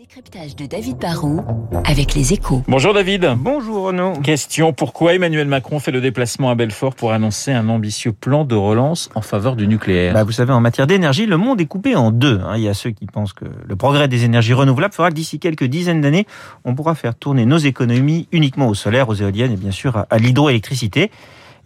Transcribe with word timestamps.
décryptage 0.00 0.56
de 0.56 0.64
David 0.64 0.96
Barrault 0.96 1.44
avec 1.84 2.14
les 2.14 2.32
échos. 2.32 2.62
Bonjour 2.66 2.94
David. 2.94 3.34
Bonjour 3.36 3.88
Renaud. 3.88 4.14
Question, 4.22 4.72
pourquoi 4.72 5.12
Emmanuel 5.12 5.46
Macron 5.46 5.78
fait 5.78 5.90
le 5.90 6.00
déplacement 6.00 6.48
à 6.48 6.54
Belfort 6.54 6.94
pour 6.94 7.12
annoncer 7.12 7.52
un 7.52 7.68
ambitieux 7.68 8.12
plan 8.12 8.46
de 8.46 8.54
relance 8.54 9.10
en 9.14 9.20
faveur 9.20 9.56
du 9.56 9.68
nucléaire? 9.68 10.14
Bah, 10.14 10.24
Vous 10.24 10.32
savez, 10.32 10.54
en 10.54 10.60
matière 10.62 10.86
d'énergie, 10.86 11.26
le 11.26 11.36
monde 11.36 11.60
est 11.60 11.66
coupé 11.66 11.96
en 11.96 12.12
deux. 12.12 12.40
Hein. 12.42 12.54
Il 12.56 12.62
y 12.62 12.68
a 12.70 12.72
ceux 12.72 12.92
qui 12.92 13.04
pensent 13.04 13.34
que 13.34 13.44
le 13.44 13.76
progrès 13.76 14.08
des 14.08 14.24
énergies 14.24 14.54
renouvelables 14.54 14.94
fera 14.94 15.10
que 15.10 15.14
d'ici 15.14 15.38
quelques 15.38 15.64
dizaines 15.64 16.00
d'années, 16.00 16.26
on 16.64 16.74
pourra 16.74 16.94
faire 16.94 17.14
tourner 17.14 17.44
nos 17.44 17.58
économies 17.58 18.26
uniquement 18.32 18.68
au 18.68 18.74
solaire, 18.74 19.10
aux 19.10 19.14
éoliennes 19.14 19.52
et 19.52 19.56
bien 19.56 19.70
sûr 19.70 20.06
à 20.08 20.16
l'hydroélectricité. 20.16 21.10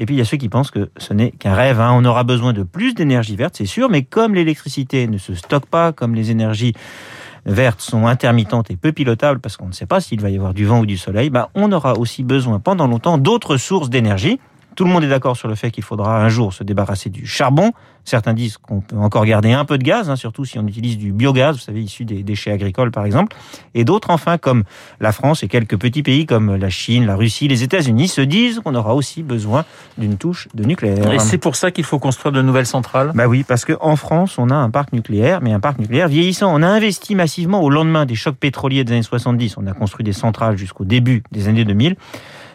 Et 0.01 0.07
puis 0.07 0.17
il 0.17 0.19
y 0.19 0.23
a 0.23 0.25
ceux 0.25 0.39
qui 0.39 0.49
pensent 0.49 0.73
que 0.73 0.91
ce 0.97 1.15
n'est 1.15 1.31
qu'un 1.31 1.55
rêve. 1.55 1.81
Hein. 1.81 1.93
On 1.95 2.05
aura 2.05 2.25
besoin 2.25 2.53
de 2.53 2.65
plus 2.65 2.95
d'énergie 2.95 3.37
verte, 3.37 3.55
c'est 3.57 3.65
sûr, 3.65 3.89
mais 3.91 4.03
comme 4.03 4.35
l'électricité 4.35 5.07
ne 5.07 5.19
se 5.19 5.37
stocke 5.37 5.67
pas, 5.67 5.93
comme 5.93 6.17
les 6.17 6.33
énergies 6.33 6.75
vertes 7.47 7.81
sont 7.81 8.07
intermittentes 8.07 8.71
et 8.71 8.77
peu 8.77 8.93
pilotables 8.93 9.41
parce 9.41 9.57
qu'on 9.57 9.69
ne 9.69 9.73
sait 9.73 9.87
pas 9.87 10.01
s'il 10.01 10.21
va 10.21 10.31
y 10.31 10.37
avoir 10.37 10.55
du 10.55 10.65
vent 10.65 10.81
ou 10.81 10.87
du 10.87 10.97
soleil, 10.97 11.31
bah, 11.31 11.51
on 11.55 11.73
aura 11.73 11.95
aussi 11.99 12.23
besoin 12.23 12.61
pendant 12.61 12.87
longtemps 12.87 13.19
d'autres 13.19 13.57
sources 13.57 13.91
d'énergie. 13.91 14.41
Tout 14.77 14.85
le 14.85 14.91
monde 14.91 15.05
est 15.05 15.09
d'accord 15.09 15.37
sur 15.37 15.49
le 15.49 15.55
fait 15.55 15.71
qu'il 15.71 15.85
faudra 15.85 16.23
un 16.23 16.29
jour 16.29 16.53
se 16.53 16.65
débarrasser 16.65 17.11
du 17.11 17.27
charbon. 17.27 17.73
Certains 18.05 18.35
disent 18.35 18.59
qu'on 18.59 18.81
peut 18.81 18.97
encore 18.97 19.25
garder 19.25 19.53
un 19.53 19.65
peu 19.65 19.79
de 19.79 19.83
gaz, 19.83 20.11
hein, 20.11 20.17
surtout 20.17 20.45
si 20.45 20.59
on 20.59 20.67
utilise 20.67 20.99
du 20.99 21.13
biogaz, 21.13 21.53
vous 21.53 21.63
savez, 21.63 21.81
issu 21.81 22.05
des 22.05 22.23
déchets 22.23 22.51
agricoles 22.51 22.91
par 22.91 23.07
exemple. 23.07 23.35
Et 23.75 23.85
d'autres, 23.85 24.11
enfin, 24.11 24.37
comme 24.37 24.65
la 25.01 25.13
France 25.13 25.43
et 25.43 25.49
quelques 25.49 25.79
petits 25.79 26.03
pays 26.03 26.27
comme 26.27 26.57
la 26.57 26.69
Chine, 26.69 27.07
la 27.07 27.17
Russie, 27.17 27.49
les 27.49 27.63
États-Unis, 27.63 28.09
se 28.09 28.21
disent 28.21 28.61
qu'on 28.61 28.75
aura 28.75 28.95
aussi 28.95 29.23
besoin 29.23 29.65
d'une 29.97 30.19
touche 30.19 30.49
de 30.55 30.65
nucléaire. 30.65 31.13
Et 31.13 31.19
c'est 31.19 31.39
pour 31.39 31.57
ça 31.57 31.71
qu'il 31.71 31.85
faut 31.85 31.99
construire 31.99 32.33
de 32.33 32.43
nouvelles 32.43 32.67
centrales 32.67 33.13
Bah 33.15 33.27
oui, 33.27 33.43
parce 33.43 33.65
qu'en 33.65 33.97
France, 33.97 34.39
on 34.39 34.51
a 34.51 34.55
un 34.55 34.71
parc 34.71 34.93
nucléaire, 34.93 35.41
mais 35.41 35.53
un 35.53 35.61
parc 35.61 35.79
nucléaire 35.79 36.09
vieillissant. 36.09 36.53
On 36.55 36.63
a 36.63 36.69
investi 36.69 37.15
massivement 37.15 37.63
au 37.63 37.71
lendemain 37.71 38.05
des 38.05 38.17
chocs 38.17 38.37
pétroliers 38.37 38.85
des 38.85 38.93
années 38.93 39.03
70. 39.03 39.57
On 39.57 39.67
a 39.67 39.73
construit 39.73 40.05
des 40.05 40.13
centrales 40.13 40.59
jusqu'au 40.59 40.85
début 40.85 41.23
des 41.33 41.49
années 41.49 41.65
2000 41.65 41.97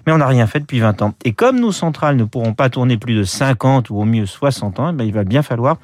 mais 0.06 0.14
on 0.14 0.18
n'a 0.18 0.28
rien 0.28 0.48
fait 0.48 0.60
depuis 0.60 0.80
20 0.80 1.02
ans. 1.02 1.14
Et 1.26 1.34
comme 1.34 1.60
nos 1.60 1.72
centrales 1.72 2.16
ne 2.16 2.24
pourront 2.24 2.54
pas 2.54 2.70
tourner 2.70 2.98
plus 2.98 3.16
de 3.16 3.24
50 3.24 3.90
ou 3.90 3.98
au 3.98 4.06
mieux 4.06 4.26
60 4.26 4.80
ans, 4.80 4.90
eh 4.92 4.94
ben, 4.94 5.04
il 5.04 5.14
va 5.14 5.24
bien 5.24 5.42
falloir 5.42 5.78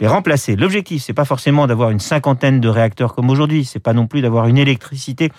les 0.00 0.06
remplacer. 0.06 0.56
L'objectif, 0.56 1.02
c'est 1.02 1.12
pas 1.12 1.24
forcément 1.24 1.66
d'avoir 1.66 1.90
une 1.90 2.00
cinquantaine 2.00 2.60
de 2.60 2.68
réacteurs 2.68 3.14
comme 3.14 3.30
aujourd'hui, 3.30 3.64
c'est 3.64 3.80
pas 3.80 3.92
non 3.92 4.06
plus 4.06 4.22
d'avoir 4.22 4.46
une 4.46 4.58
électricité 4.58 5.30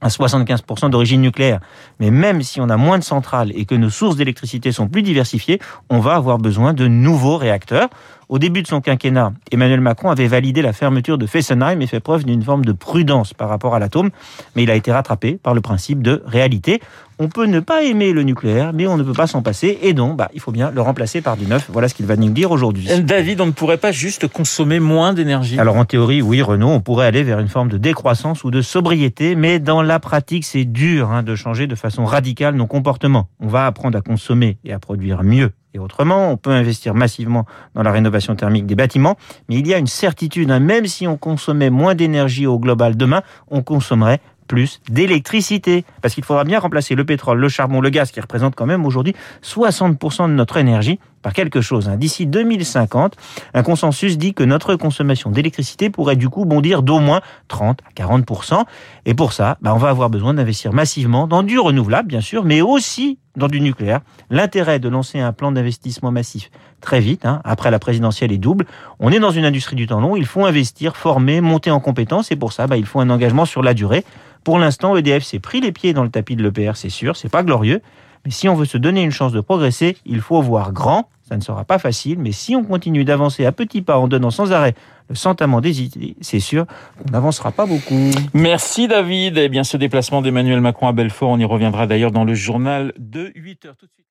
à 0.00 0.08
75% 0.08 0.90
d'origine 0.90 1.20
nucléaire. 1.20 1.60
Mais 2.00 2.10
même 2.10 2.42
si 2.42 2.60
on 2.60 2.68
a 2.68 2.76
moins 2.76 2.98
de 2.98 3.04
centrales 3.04 3.50
et 3.54 3.64
que 3.64 3.74
nos 3.74 3.90
sources 3.90 4.16
d'électricité 4.16 4.72
sont 4.72 4.88
plus 4.88 5.02
diversifiées, 5.02 5.58
on 5.88 6.00
va 6.00 6.14
avoir 6.14 6.38
besoin 6.38 6.74
de 6.74 6.86
nouveaux 6.86 7.38
réacteurs. 7.38 7.88
Au 8.28 8.40
début 8.40 8.62
de 8.62 8.66
son 8.66 8.80
quinquennat, 8.80 9.32
Emmanuel 9.52 9.80
Macron 9.80 10.10
avait 10.10 10.26
validé 10.26 10.60
la 10.60 10.72
fermeture 10.72 11.16
de 11.16 11.26
Fessenheim 11.26 11.80
et 11.80 11.86
fait 11.86 12.00
preuve 12.00 12.24
d'une 12.24 12.42
forme 12.42 12.64
de 12.64 12.72
prudence 12.72 13.32
par 13.32 13.48
rapport 13.48 13.76
à 13.76 13.78
l'atome, 13.78 14.10
mais 14.56 14.64
il 14.64 14.70
a 14.70 14.74
été 14.74 14.90
rattrapé 14.90 15.38
par 15.40 15.54
le 15.54 15.60
principe 15.60 16.02
de 16.02 16.24
réalité. 16.26 16.80
On 17.20 17.28
peut 17.28 17.46
ne 17.46 17.60
pas 17.60 17.84
aimer 17.84 18.12
le 18.12 18.24
nucléaire, 18.24 18.72
mais 18.72 18.88
on 18.88 18.96
ne 18.96 19.04
peut 19.04 19.12
pas 19.12 19.28
s'en 19.28 19.42
passer, 19.42 19.78
et 19.80 19.94
donc 19.94 20.16
bah, 20.16 20.28
il 20.34 20.40
faut 20.40 20.50
bien 20.50 20.72
le 20.72 20.80
remplacer 20.80 21.20
par 21.20 21.36
du 21.36 21.46
neuf. 21.46 21.70
Voilà 21.72 21.88
ce 21.88 21.94
qu'il 21.94 22.04
va 22.06 22.16
nous 22.16 22.30
dire 22.30 22.50
aujourd'hui. 22.50 22.88
David, 23.00 23.40
on 23.40 23.46
ne 23.46 23.52
pourrait 23.52 23.76
pas 23.76 23.92
juste 23.92 24.26
consommer 24.26 24.80
moins 24.80 25.12
d'énergie? 25.12 25.56
Alors 25.60 25.76
en 25.76 25.84
théorie, 25.84 26.20
oui, 26.20 26.42
Renaud, 26.42 26.70
on 26.70 26.80
pourrait 26.80 27.06
aller 27.06 27.22
vers 27.22 27.38
une 27.38 27.48
forme 27.48 27.68
de 27.68 27.78
décroissance 27.78 28.42
ou 28.42 28.50
de 28.50 28.60
sobriété, 28.60 29.36
mais 29.36 29.60
dans 29.60 29.82
la 29.82 30.00
pratique, 30.00 30.44
c'est 30.44 30.64
dur 30.64 31.12
hein, 31.12 31.22
de 31.22 31.36
changer 31.36 31.68
de 31.68 31.76
façon 31.76 32.04
radicale 32.04 32.56
nos 32.56 32.66
comportements. 32.66 33.28
On 33.38 33.46
va 33.46 33.66
apprendre 33.66 33.96
à 33.96 34.00
consommer 34.00 34.58
et 34.64 34.72
à 34.72 34.80
produire 34.80 35.22
mieux 35.22 35.52
autrement. 35.78 36.30
On 36.30 36.36
peut 36.36 36.50
investir 36.50 36.94
massivement 36.94 37.46
dans 37.74 37.82
la 37.82 37.92
rénovation 37.92 38.34
thermique 38.34 38.66
des 38.66 38.74
bâtiments, 38.74 39.16
mais 39.48 39.56
il 39.56 39.66
y 39.66 39.74
a 39.74 39.78
une 39.78 39.86
certitude, 39.86 40.50
hein. 40.50 40.60
même 40.60 40.86
si 40.86 41.06
on 41.06 41.16
consommait 41.16 41.70
moins 41.70 41.94
d'énergie 41.94 42.46
au 42.46 42.58
global 42.58 42.96
demain, 42.96 43.22
on 43.48 43.62
consommerait 43.62 44.20
plus 44.46 44.80
d'électricité. 44.88 45.84
Parce 46.02 46.14
qu'il 46.14 46.24
faudra 46.24 46.44
bien 46.44 46.58
remplacer 46.58 46.94
le 46.94 47.04
pétrole, 47.04 47.38
le 47.38 47.48
charbon, 47.48 47.80
le 47.80 47.90
gaz, 47.90 48.10
qui 48.10 48.20
représentent 48.20 48.54
quand 48.54 48.66
même 48.66 48.86
aujourd'hui 48.86 49.14
60% 49.42 50.28
de 50.28 50.34
notre 50.34 50.56
énergie, 50.56 50.98
par 51.26 51.32
quelque 51.32 51.60
chose. 51.60 51.88
Hein. 51.88 51.96
D'ici 51.96 52.24
2050, 52.24 53.16
un 53.52 53.62
consensus 53.64 54.16
dit 54.16 54.32
que 54.32 54.44
notre 54.44 54.76
consommation 54.76 55.30
d'électricité 55.30 55.90
pourrait 55.90 56.14
du 56.14 56.28
coup 56.28 56.44
bondir 56.44 56.84
d'au 56.84 57.00
moins 57.00 57.20
30 57.48 57.80
à 57.84 58.00
40%. 58.00 58.64
Et 59.06 59.14
pour 59.14 59.32
ça, 59.32 59.58
bah, 59.60 59.74
on 59.74 59.78
va 59.78 59.88
avoir 59.88 60.08
besoin 60.08 60.34
d'investir 60.34 60.72
massivement 60.72 61.26
dans 61.26 61.42
du 61.42 61.58
renouvelable, 61.58 62.06
bien 62.06 62.20
sûr, 62.20 62.44
mais 62.44 62.62
aussi 62.62 63.18
dans 63.36 63.48
du 63.48 63.60
nucléaire. 63.60 64.00
L'intérêt 64.30 64.78
de 64.78 64.88
lancer 64.88 65.20
un 65.20 65.32
plan 65.32 65.52
d'investissement 65.52 66.10
massif 66.10 66.50
très 66.80 67.00
vite, 67.00 67.26
hein, 67.26 67.40
après 67.44 67.70
la 67.70 67.78
présidentielle 67.78 68.32
est 68.32 68.38
double. 68.38 68.66
On 68.98 69.10
est 69.12 69.20
dans 69.20 69.30
une 69.30 69.44
industrie 69.44 69.76
du 69.76 69.86
temps 69.86 70.00
long, 70.00 70.16
il 70.16 70.26
faut 70.26 70.44
investir, 70.44 70.96
former, 70.96 71.40
monter 71.40 71.70
en 71.70 71.80
compétences, 71.80 72.32
et 72.32 72.36
pour 72.36 72.52
ça, 72.52 72.66
bah, 72.66 72.76
il 72.76 72.86
faut 72.86 73.00
un 73.00 73.10
engagement 73.10 73.44
sur 73.44 73.62
la 73.62 73.74
durée. 73.74 74.04
Pour 74.44 74.58
l'instant, 74.58 74.96
EDF 74.96 75.24
s'est 75.24 75.38
pris 75.38 75.60
les 75.60 75.72
pieds 75.72 75.92
dans 75.92 76.04
le 76.04 76.10
tapis 76.10 76.36
de 76.36 76.42
l'EPR, 76.42 76.76
c'est 76.76 76.90
sûr, 76.90 77.16
c'est 77.16 77.28
pas 77.28 77.42
glorieux. 77.42 77.82
Mais 78.24 78.30
si 78.30 78.48
on 78.48 78.54
veut 78.54 78.64
se 78.64 78.78
donner 78.78 79.02
une 79.02 79.12
chance 79.12 79.32
de 79.32 79.40
progresser, 79.40 79.96
il 80.04 80.20
faut 80.20 80.40
voir 80.42 80.72
grand. 80.72 81.08
Ça 81.28 81.36
ne 81.36 81.40
sera 81.40 81.64
pas 81.64 81.80
facile, 81.80 82.20
mais 82.20 82.30
si 82.30 82.54
on 82.54 82.62
continue 82.62 83.04
d'avancer 83.04 83.44
à 83.46 83.50
petits 83.50 83.82
pas 83.82 83.98
en 83.98 84.06
donnant 84.06 84.30
sans 84.30 84.52
arrêt 84.52 84.74
le 85.08 85.16
sentiment 85.16 85.60
des 85.60 85.82
idées, 85.82 86.16
c'est 86.20 86.38
sûr 86.38 86.66
qu'on 86.66 87.10
n'avancera 87.10 87.50
pas 87.50 87.66
beaucoup. 87.66 88.10
Merci 88.32 88.86
David. 88.86 89.36
Eh 89.38 89.48
bien, 89.48 89.64
ce 89.64 89.76
déplacement 89.76 90.22
d'Emmanuel 90.22 90.60
Macron 90.60 90.86
à 90.86 90.92
Belfort, 90.92 91.30
on 91.30 91.38
y 91.38 91.44
reviendra 91.44 91.88
d'ailleurs 91.88 92.12
dans 92.12 92.24
le 92.24 92.34
journal 92.34 92.92
de 92.98 93.32
8 93.34 93.66
heures 93.66 93.76
tout 93.76 93.86
de 93.86 93.90
suite. 93.90 94.04